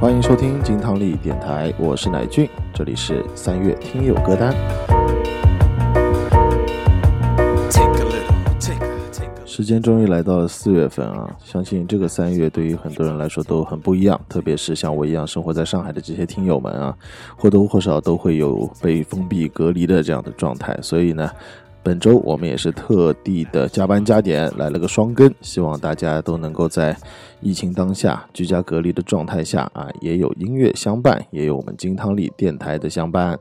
[0.00, 4.50] 欢迎收听金汤力电台，我是乃俊，这里是三月听友歌单。
[9.44, 16.96] 时间终于来到了四月份啊，相信这个三月对于很多人来说都很不一样，特别是像我一样生活在上海的这些听友们啊，
[17.36, 21.30] 或多或少都会有被封闭隔离的这样的状态，所以呢。
[21.82, 26.96] 本周我们也是特地的加班加点来了个双更，希望大家都能够在
[27.40, 33.38] 疫情当下居家隔离的状态下啊，也有音乐相伴，也有我们金汤力电台的相伴。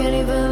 [0.00, 0.47] 今天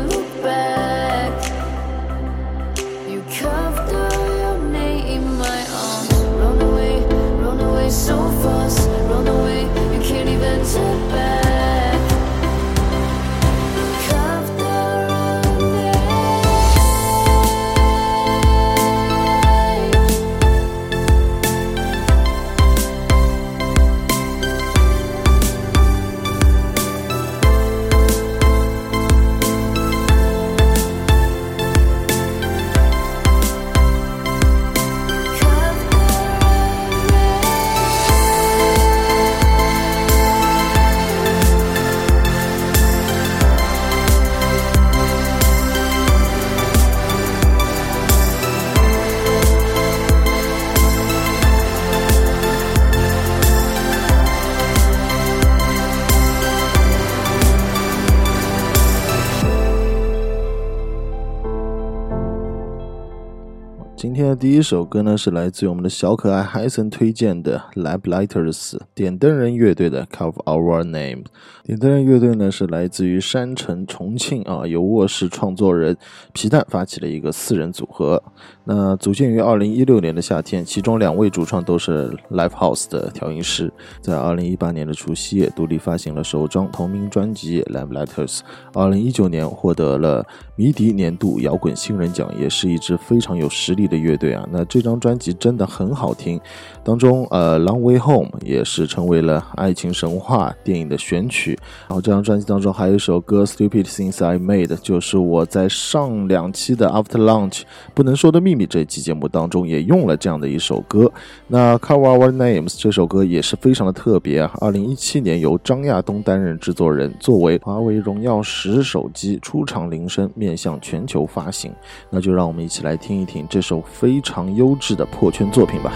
[64.38, 71.24] 第一首歌呢，是来自于我们的小可爱海森推荐的 Lab Lighters 点灯人乐队的 Carve Our Name。
[71.64, 75.96] 点灯人乐队呢，是来自于山城重庆啊，由卧室创作人
[76.34, 78.22] 皮蛋发起了一个四人组合。
[78.64, 83.72] 那组建于二零一六年的夏天，其中两位主创都是 Live House 的调音师。
[84.00, 88.41] 在二零一八年的除夕夜，独立发行了首张同名专辑 Lamplighters。
[88.75, 90.26] 二零一九年获得了
[90.56, 94.49] 迷笛年度摇滚新人奖，也是一支非常有实力的乐队啊。
[94.50, 96.41] 那这张专辑真的很好听，
[96.83, 101.59] 当中呃 Long Way Home 也是成为了爱情神话电影的选曲。
[101.89, 107.62] 然后这张专辑当中还有一首歌 Stupid Things I Made，就是我在上两期的 After Lunch
[107.94, 108.67] 不能说的秘密。
[108.67, 111.12] 这期节目当中也用了这样的一首歌，
[111.49, 114.50] 那 Cover Our Names 这首歌也是非常的特别啊。
[114.61, 121.74] 二零一七年由张亚东担任制作人，作为华为荣耀十手机出厂铃声，面向全球发行。
[122.08, 125.92] 那就让我们一起来听一听这首非常优质的破圈作品吧。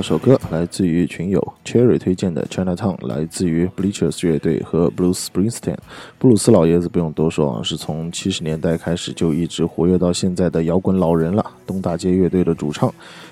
[0.00, 5.76] 这首歌来自于群友 Cherry 推荐的 Chinatown，来自于 Bleachers 乐队和 Bruce Springsteen。
[6.18, 12.90] 布鲁斯老爷子不用多说啊，是从七十年代开始就一直活跃到现在的摇滚老人了，东大街乐队的主唱。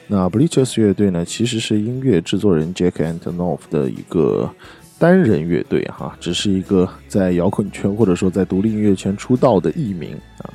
[0.09, 4.51] 那 Bleachers 乐队呢，其实是音乐制作人 Jack Antonoff 的一个
[4.99, 10.53] 单人乐队哈，只是一个在摇滚圈或者说在独立音乐圈出道的艺名啊。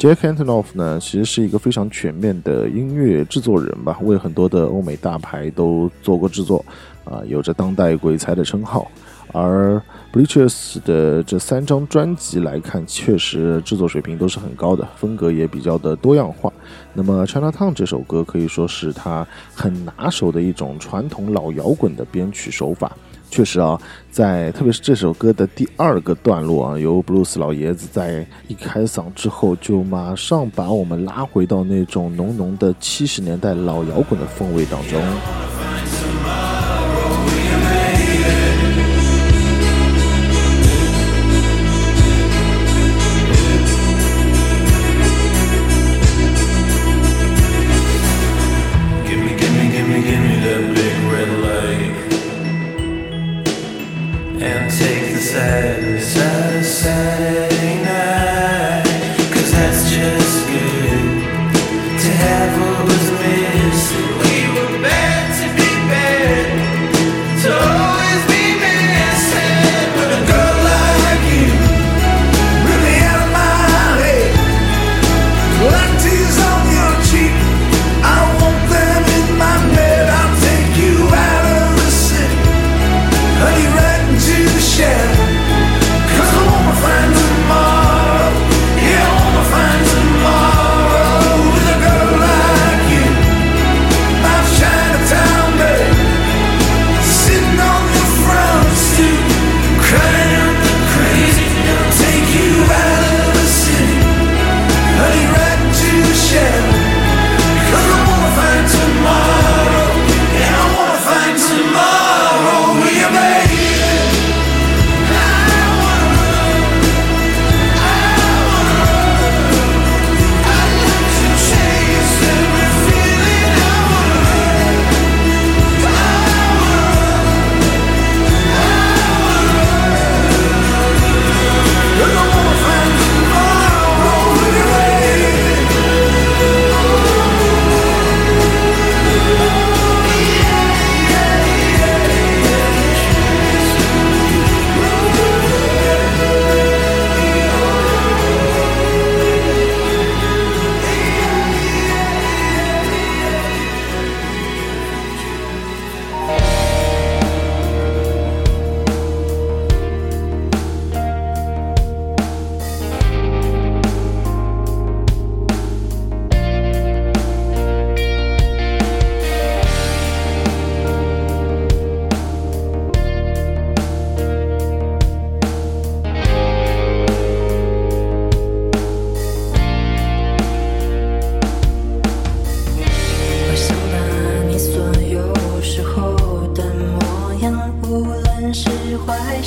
[0.00, 6.64] Jack Antonoff 呢，其实是一个非常全面的音乐制作人吧，为很多的欧美大牌都做过制作，
[7.04, 8.90] 啊，有着当代鬼才的称号。
[9.32, 9.80] 而
[10.10, 16.50] Bleachers 的这三张专辑来看，确实制作水平都是很高的，风格也比较的多样化。
[16.94, 22.96] 那么《China Town》这首歌可以说是他很拿手的一种传统老摇滚的编曲手法。
[23.30, 23.80] 确实啊，
[24.10, 35.00] 在特别是这首歌的第二个段落啊，由布鲁斯老爷子在一开嗓之后，就马上把我们拉回到那种浓浓的七十年代老摇滚的风味当中。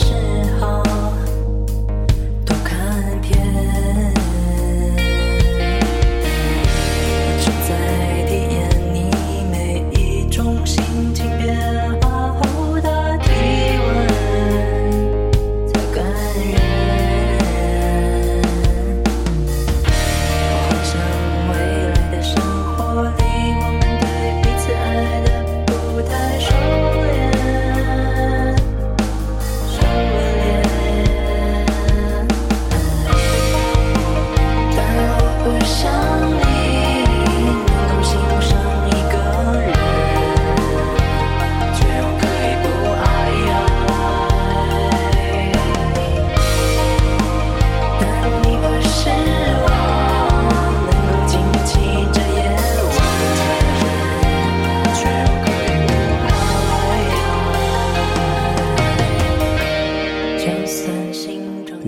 [0.04, 0.14] 时
[0.60, 1.03] 候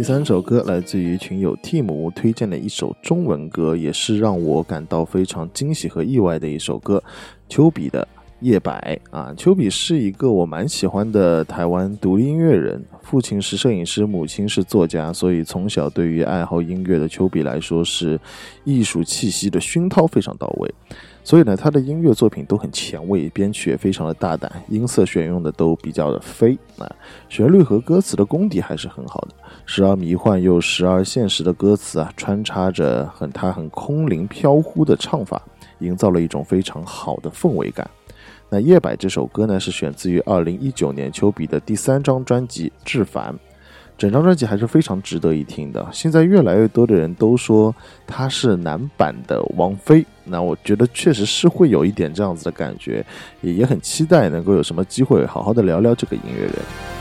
[0.06, 7.04] 第三首歌来自于群友 Tim 推荐的一首中文歌，也是让我感到非常惊喜和意外的一首歌。
[7.50, 8.08] 丘比的
[8.42, 18.20] 夜白啊，丘比是一个我蛮喜欢的台湾独立音乐人，父亲是摄影师，母亲是作家，所以从小对于爱好音乐的丘比来说，是
[18.64, 20.72] 艺术气息的熏陶非常到位。
[21.26, 26.86] 所以呢，他的音乐作品都很前卫，编曲也非常的大胆，音色选用的都比较的飞啊，
[27.28, 29.30] 旋律和歌词的功底还是很好的，
[29.66, 35.42] 时而迷幻又时而现实的歌词啊，穿插着很他很空灵飘忽的唱法，
[35.80, 37.90] 营造了一种非常好的氛围感。
[38.48, 43.34] 那夜摆这首歌呢，是选自于二零一九年丘比的第三张专辑《至凡》。
[43.98, 45.88] 整张专辑还是非常值得一听的。
[45.92, 47.74] 现在越来越多的人都说
[48.06, 53.06] 他是男版的王菲，那我觉得确实是会有一点这样子的感觉，
[53.42, 56.95] 也也很期待能够有什么机会好好的聊聊这个音乐人。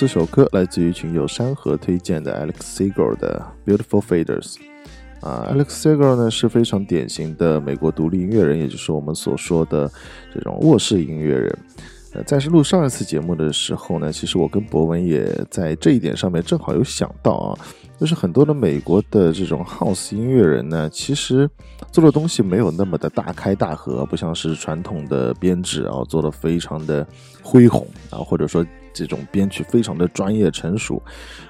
[0.00, 4.54] 这首歌来自于群友山河推荐的 Alex Segal 的 Beautiful Faders。
[5.20, 9.90] 啊，Alex Segal 呢是非常典型的美国独立音乐人，也就是我们所说的
[10.32, 11.58] 这种卧室音乐人。
[12.12, 17.58] 呃，在是录上一次节目的时候呢，其实我跟博文也在这一点上面正好有想到啊，
[17.98, 21.48] 就是很多的美国的这种 House 音乐人呢，其实
[21.90, 27.06] 做的东西没有那么的大开大合，不像是传统的编制啊，做的非常的
[27.42, 28.64] 恢宏啊，或者说。
[28.94, 31.00] 这种编曲非常的专业成熟，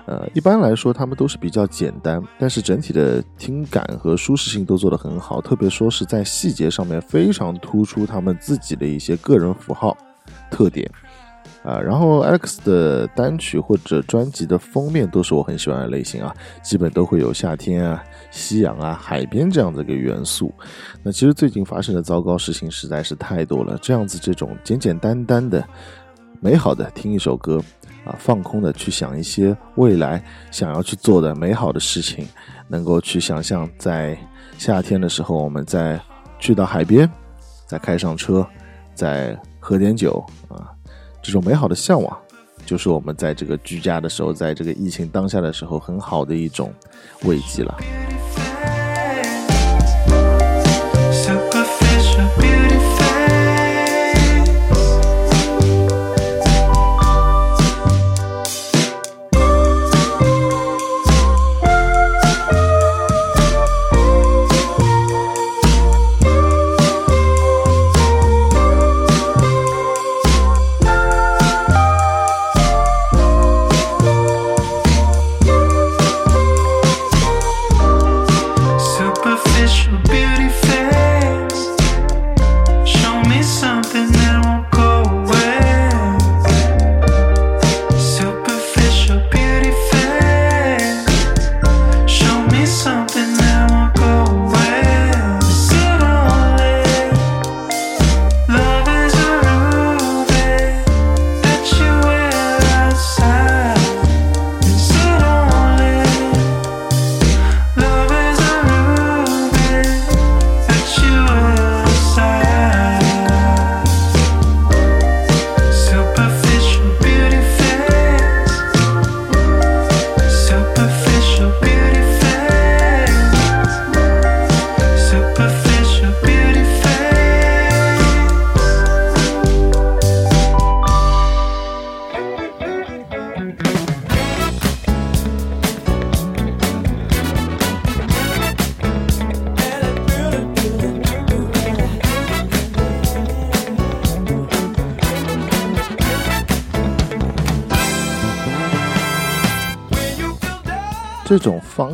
[0.05, 9.97] 呃，一般来说他们都是比较简单，但是整体的听感和舒适性都做得很好，特别说是在细节上面非常突出他们自己的一些个人符号
[10.51, 10.91] 特点，
[11.69, 20.51] 啊，然后 X 的单曲或者专辑的封面都是我很喜欢的类型啊，基本都会有夏天啊、夕阳啊、海边这样的一个元素。
[21.03, 25.63] 那其实最近发生的糟糕事情实在是太多了，这样子这种简简单单的。
[26.41, 27.61] 美好的听一首歌，
[28.05, 30.23] 啊，放空的去想一些未来
[30.53, 32.27] 想要去做的美好的事情，
[32.69, 34.17] 能够去想象在
[34.57, 36.01] 夏天的时候，我们再
[36.39, 37.11] 去到海边，
[37.67, 38.47] 再开上车，
[38.95, 40.71] 再喝点酒啊，
[41.29, 42.19] 这种美好的向往，
[42.65, 46.73] 就是我们在这个居家的时候，在这个疫情当下的时候，很好的一种
[47.25, 47.79] 慰藉了。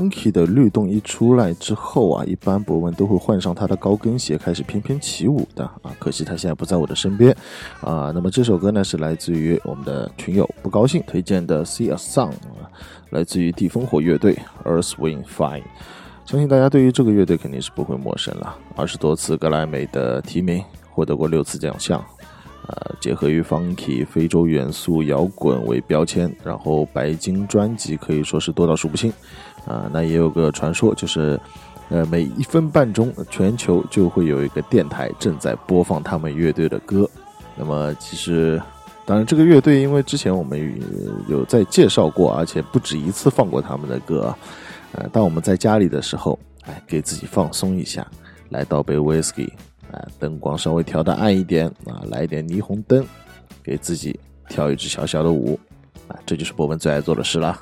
[0.04, 5.94] Funky 的律动一出来之后啊，一般博文都会换上他的高跟鞋，开始翩翩起舞的啊。
[5.98, 7.34] 可惜他现在不在我的身边
[7.80, 8.10] 啊。
[8.14, 12.30] 那么这首歌呢，是来自于我们的群友不高兴推荐的《See a Song》，
[13.10, 15.62] 来自于地烽火乐队 Earth Wind Fire。
[16.26, 22.02] 相信大家对于这个乐队肯定是不会陌生了，二十多次格莱美的提名，获得过六次奖项。
[22.66, 29.12] 呃，结合于 funky 非洲元素摇滚为标签，然后白金专辑可以说是多到数不清。
[29.66, 31.38] 啊，那也有个传说，就是
[31.88, 37.08] 呃每一分半钟，全球就会有一个电台正在播放他们乐队的歌。
[37.56, 38.60] 那么其实，
[39.04, 40.80] 当然这个乐队因为之前我们
[41.28, 44.34] 有在介绍过，而且不止一次放过他们的歌。
[44.92, 48.06] 呃，当我们在家里的时候，哎，给自己放松一下，
[48.50, 49.50] 来倒杯 whisky。
[49.92, 53.06] 啊，灯光稍微调的暗一点啊，来一点霓虹灯，
[53.62, 55.56] 给自己跳一支小小的舞，
[56.08, 57.56] 啊，这就是博文最爱做的事了。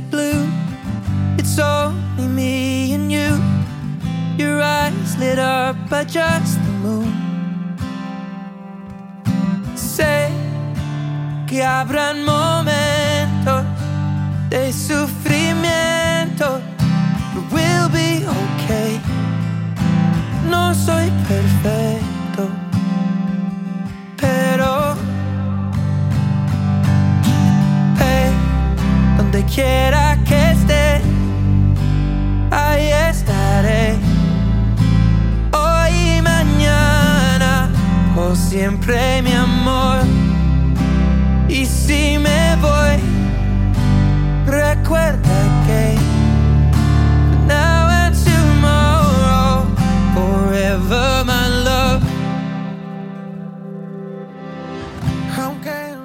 [0.00, 0.48] Blue,
[1.38, 3.38] it's only me and you.
[4.36, 7.12] Your eyes lit up by just the moon.
[9.76, 10.28] Sé
[11.46, 12.24] que habrán
[38.64, 39.98] siempre mi amor.
[41.50, 41.66] Y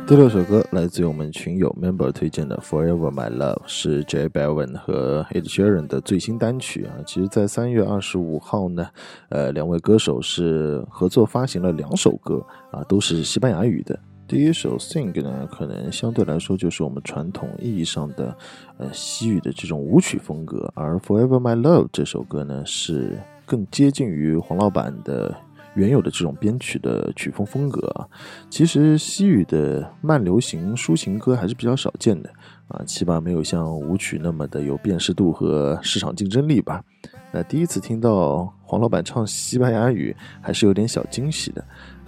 [0.10, 6.98] 第六首歌来自于我们群友 member 推荐的《Forever My Love》，是 Jay Bilvin 和 Ed Sheeran 的最新单曲啊。
[7.06, 8.88] 其实，在三月二十五号呢，
[9.30, 14.00] 呃，两位歌手是合作发行了两首歌啊，都是西班牙语的。
[14.28, 18.36] 第一首《Sing》呢，可能相对来说就是我们传统意义上的
[18.80, 25.38] 呃西语的这种舞曲风格，而《Forever My Love》这首歌呢，是更接近于黄老板的。
[25.76, 28.08] 原有的这种编曲的曲风风格啊。
[28.50, 32.30] 其实西语的慢流行抒情歌还是比较少见的
[32.68, 36.84] 啊起码没有像舞曲那么的有辨识度和市场竞争力吧。
[37.32, 41.64] 那第一次听到黄老板唱西班牙语还是有点小惊喜的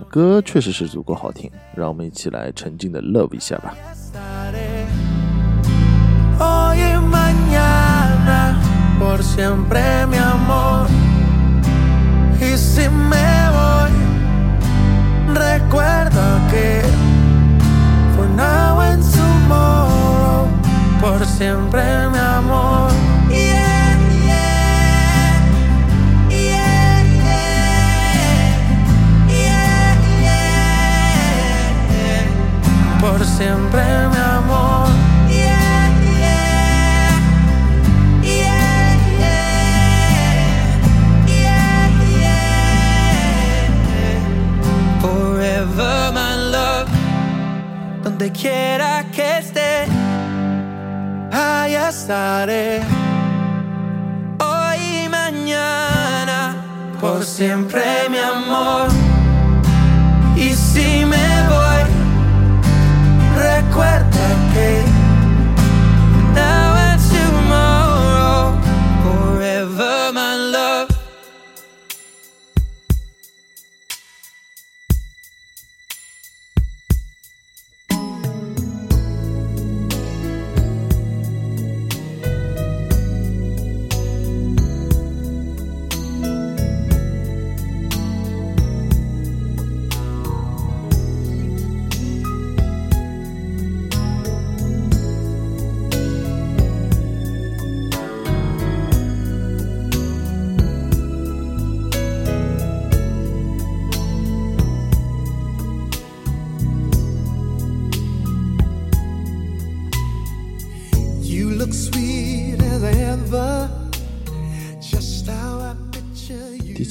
[0.09, 3.75] 歌确实是足够好听让我们一起来沉浸的 love 一下吧。
[12.41, 13.91] Y si me voy,
[15.35, 16.81] recuerda que
[18.15, 20.47] for now and tomorrow,
[20.99, 22.91] por siempre mi amor.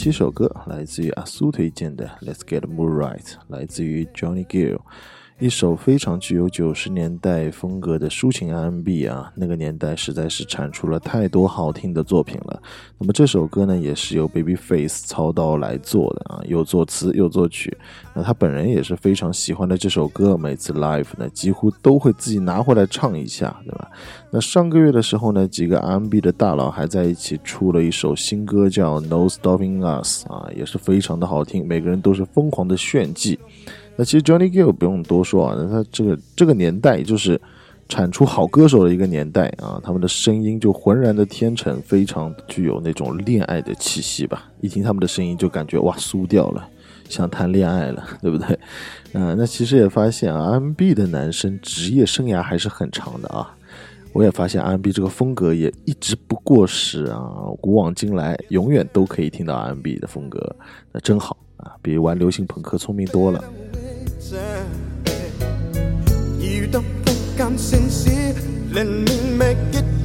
[0.02, 4.80] 七首歌来自于阿苏推荐的《Let's Get Mood Right》，来自于 Johnny Gill，
[5.40, 12.62] 一首非常具有九十年代风格的抒情 R&B 啊，那个年代实在是产出了太多好听的作品了。
[12.98, 17.74] 那么这首歌呢，也是由 Babyface 操刀来做的啊，又作词又作曲。
[18.12, 23.90] 那他本人也是非常喜欢的这首歌，每次 live 呢几乎都会自己拿回来唱一下，对吧？
[24.30, 33.38] 那上个月的时候呢，几个 R&B 的大佬还在一起出了一首新歌，叫《No Stopping Us》啊，也是非常的好听，每个人都是疯狂的炫技。
[34.00, 37.38] 那其实 Johnny Gill 不用多说啊，那他这个这个年代就是
[37.86, 44.50] 产出好歌手的一个年代啊，他们的声音就浑然的天成，非常具有那种恋爱的气息吧。
[44.62, 46.66] 一听他们的声音就感觉哇酥掉了，
[47.10, 48.58] 想谈恋爱了，对不对？
[49.12, 53.54] 嗯、那其实也发现啊，R&B 的男生职业生涯还是很长的啊。
[54.14, 57.20] 我也发现 R&B 这个风格也一直不过时啊，
[57.60, 60.56] 古往今来永远都可以听到 R&B 的风格，
[60.90, 63.44] 那真好啊，比玩流行朋克聪明多了。
[66.38, 68.34] You don't think I'm sincere?
[68.70, 69.99] Let me make it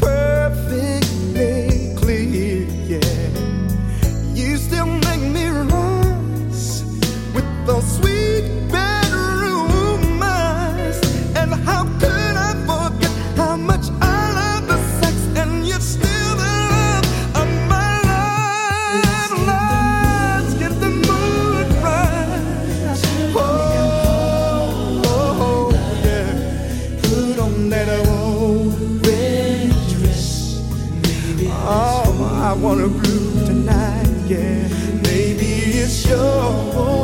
[34.27, 34.67] yeah.
[35.03, 35.45] Maybe
[35.81, 37.03] it's your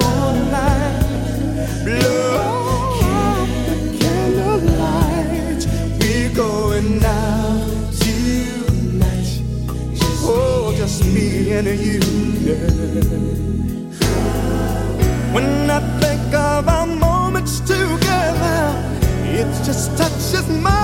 [0.49, 1.03] night.
[1.83, 2.97] Blow
[3.67, 5.61] the candlelight.
[5.99, 9.41] We're going out tonight.
[10.23, 11.99] Oh, just me and you,
[12.47, 12.57] yeah.
[15.33, 18.73] When I think of our moments together,
[19.23, 20.80] it just touches my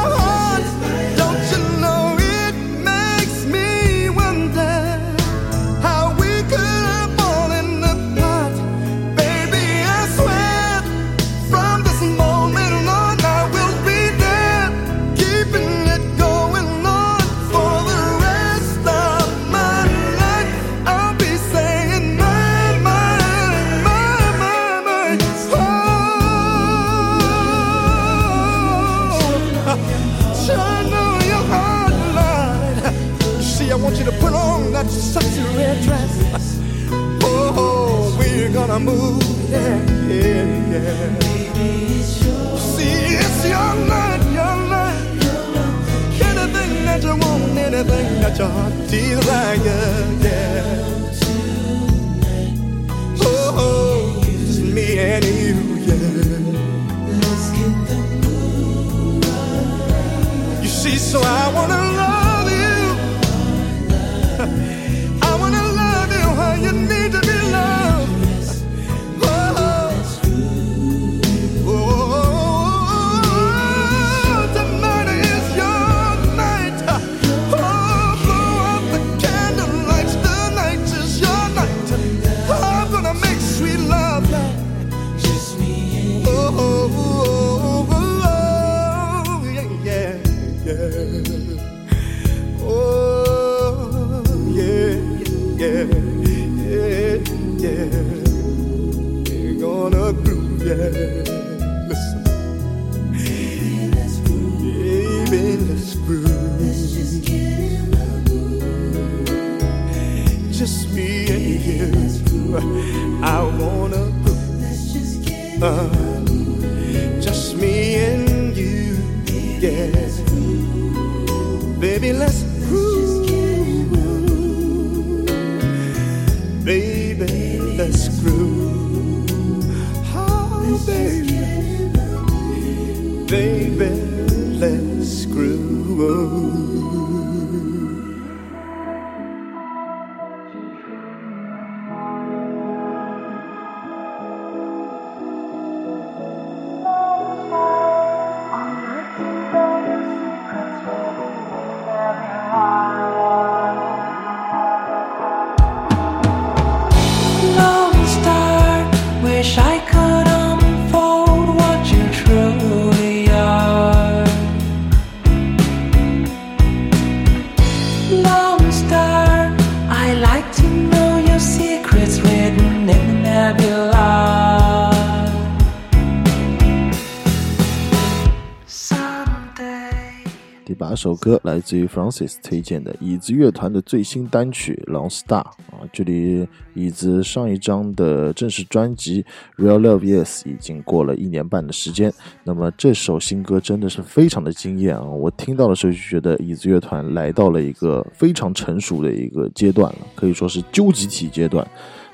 [180.77, 189.23] 把首歌来自于 Francis 推荐的椅子乐团的最新单曲《Long Star》啊，距离椅子上一张的正式专辑
[189.57, 192.13] 《Real Love Yes》已经过了一年半的时间。
[192.43, 195.03] 那么这首新歌真的是非常的惊艳啊！
[195.03, 201.67] 我听到的时候就觉得椅子乐团来到了一个非常成熟的一个阶段了，可以说是究极体阶段。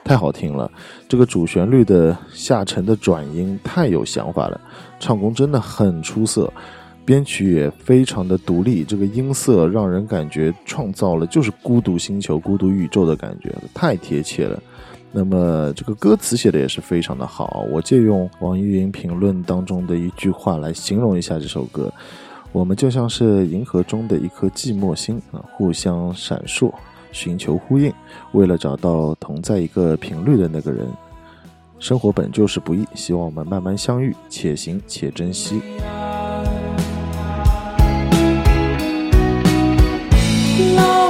[0.05, 0.69] 太好听了，
[1.07, 4.59] 这个主旋律的下沉的转音太有想法了，
[4.99, 6.51] 唱功真的很出色。
[7.05, 14.61] 编曲也非常的独立，这个音色让人感觉创造了就是孤独星球、孤独宇宙的感觉，太贴切了。
[15.11, 21.93] 那么这个歌词写的也是非常的好，我借用网易云评论当中的一句话来形容一下这首歌：
[22.51, 26.73] 我们就像是银河中的一颗寂寞星啊，互相闪烁，
[27.11, 27.93] 寻求呼应，
[28.31, 30.87] 为了找到同在一个频率的那个人。
[31.77, 35.61] 生活本就是不易，希望我们慢慢相遇，且行且珍惜。
[40.55, 41.02] No.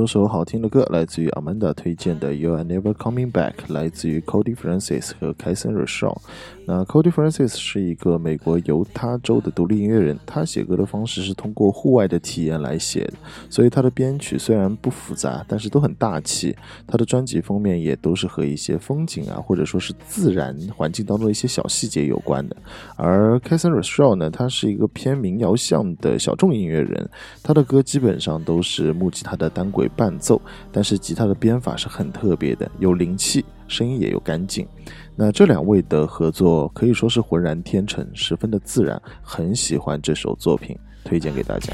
[0.00, 6.16] 九首好听的歌来自于 Amanda 推荐的《You Are Never Coming Back》，来自于 Cody Francis 和 Kason Rochelle。
[6.64, 13.12] 那 Cody Francis 是一个美国犹他州的独立音乐人，他写歌的方式是通过户外的体验来写的，
[13.50, 16.56] 所以他的编曲虽然不复杂，但是都很大气。
[16.86, 22.56] 他的专辑封面也都是和一些风景啊，或者说是自然环境当中的一些小细节有关的。
[22.96, 27.10] 而 Kason Rochelle 呢，他是一个偏民谣向的小众音乐人，
[27.42, 30.40] 他的歌基本上都是木吉他的单轨伴奏，
[30.72, 34.66] 但是吉他的编法是很特别的，有灵气，声音也有干净。
[35.14, 41.72] 那这两位的合作可以说是浑然天成，十分的自然，很喜欢这首作品，推荐给大家。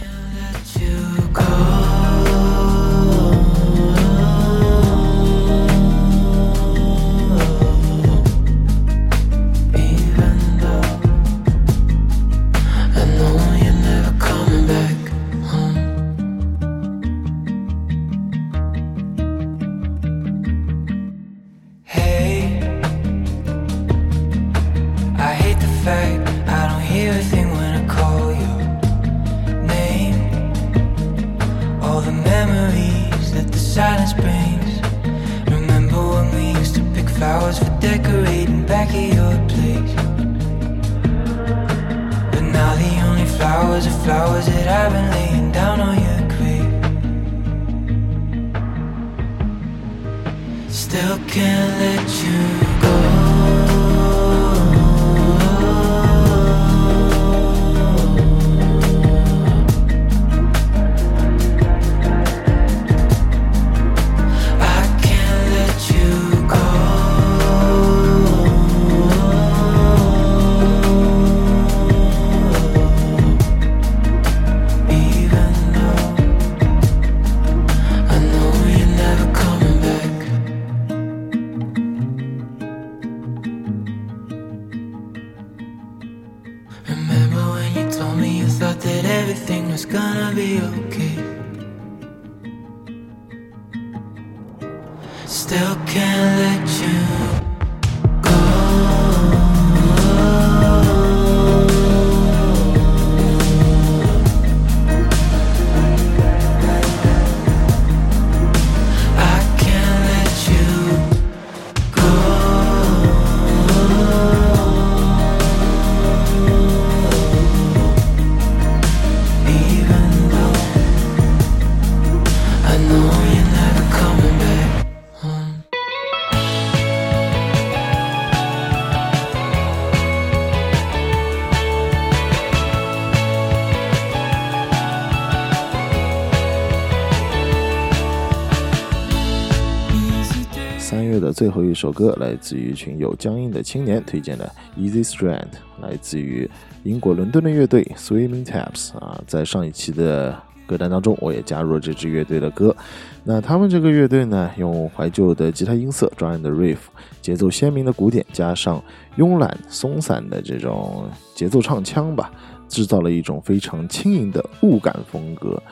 [141.37, 145.43] 最后一首歌来自于一群有僵硬的青年推荐的《Easy Strand》，
[145.82, 146.51] 来自于
[146.82, 150.34] 英国伦敦的乐队 Swimming Taps 啊，在上一期的
[150.66, 152.74] 歌单当中，我也加入了这支乐队的歌。
[153.22, 156.78] 那他们这个乐队呢，用怀旧的吉他音色、抓人的 riff、
[157.20, 158.82] 节奏鲜明的鼓点，加上
[159.18, 162.32] 慵懒松散的这种节奏唱腔吧，
[162.66, 165.62] 制造了一种非常轻盈的物感风格。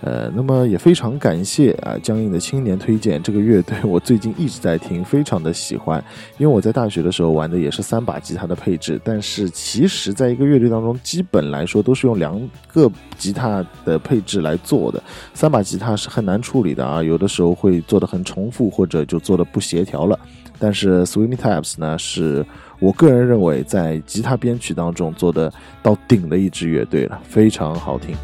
[0.00, 6.02] 呃，那么也非常感谢啊，僵硬的青年推荐这个乐队，我最近一直在听，非常的喜欢。
[6.38, 12.40] 因为我在大学的时候玩的也是三把吉他的配置，但是其实在一个乐队当中，基本来说都是用两
[12.72, 15.02] 个吉他的配置来做的。
[15.34, 20.18] 三把吉他是很难处理的啊，有的时候会做的很重复，或者就做的不协调了。
[20.60, 22.46] 但是 Swimming Taps 呢，是
[22.78, 28.16] 我个人认为在吉他编曲当中做的到顶的一支乐队了，非常好听。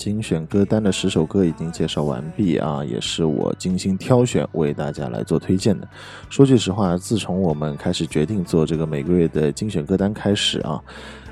[0.00, 5.86] 精选歌单的十首歌已经介绍完毕啊，也是我精心挑选为大家来做推荐的。
[6.30, 10.80] 说句实话，自从我们开始决定做这个每个月的精选歌单开始啊，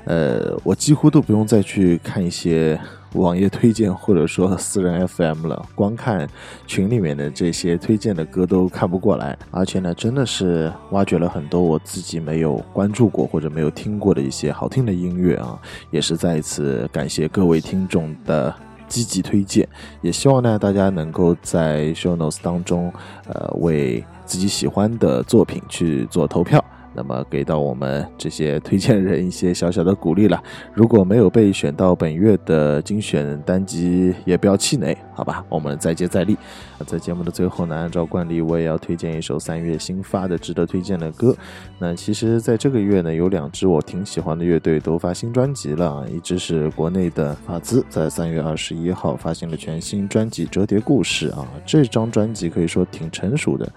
[0.05, 2.79] 呃，我几乎都不用再去看一些
[3.13, 6.27] 网页推荐或者说私人 FM 了，光看
[6.67, 15.59] 群里面的这些推荐的歌都看不过来，而且呢，真的是挖掘了很多我自己没有关注过或者没有听过的一些好听的音乐啊，
[15.91, 18.53] 也是再一次感谢各位听众的。
[18.89, 19.69] 积极推荐，
[20.01, 22.91] 也希望呢大家能够在 show notes 当中，
[23.27, 26.59] 呃，为自己喜欢的作品去做投票。
[26.99, 30.43] 那么给到我们这些推荐人一些小小的鼓励了。
[30.73, 35.45] 如果没有被选到本月的精选单集，也不要气馁，好吧？
[35.47, 36.37] 我们再接再厉。
[36.85, 41.33] 在节目的最后呢，按照惯例，我也要推荐一首三月新发的值得推荐的歌。
[41.77, 53.71] 那其实，在这个月呢，有两支我挺喜欢的乐队都发新专辑了，一支是国内的法兹，在三月二十一号发行了全新专辑《折叠故事》啊，这张专辑可以说挺成熟的，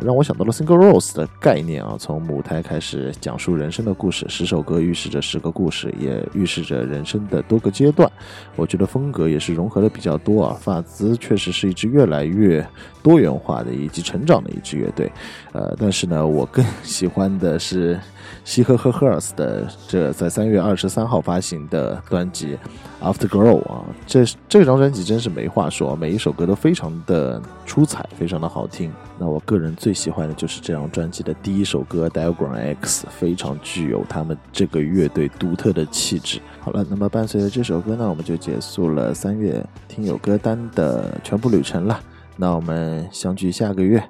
[0.00, 8.10] 让我想到了 Single Rose 的概念啊，从母胎开始讲述人生的故事，十首歌预示着十个故事，也预示着人生的多个阶段。
[8.56, 12.66] 我觉得风格也是融合的比较多啊，发兹确实是一支越来越
[13.02, 15.10] 多元化的以及成长的一支乐队。
[15.52, 17.98] 呃，但是呢，我更 喜欢的是
[18.44, 22.58] 西呵呵赫尔斯的这在三月二十三号发行的专辑
[23.04, 28.92] 《After Glow》啊，这这张专辑真是没话说，每一首歌都非常的出彩，非常的好听。
[29.18, 36.40] 那我个人最喜欢的就是这张专辑的第一首歌《Diagram X》，非常具有他们这个乐队独特的气质。
[36.60, 42.00] 好了，那么伴随着这首歌呢，我们就结束了三月听友歌单的全部旅程了。
[42.36, 44.02] 那我们相聚下个月。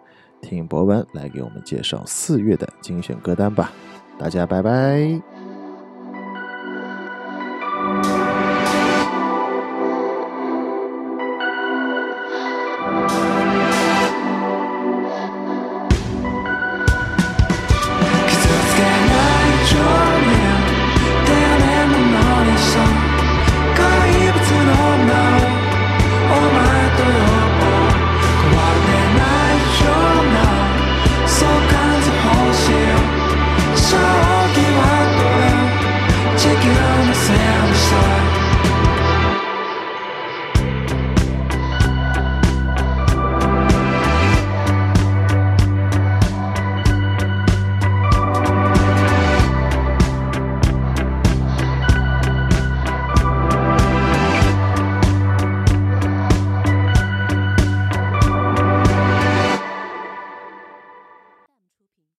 [0.45, 3.71] 听博文来给我们介绍四月的精选歌单吧，
[4.19, 5.32] 大家拜拜。